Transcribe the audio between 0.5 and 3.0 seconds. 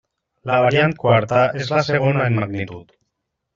La variant quarta és la segona en magnitud.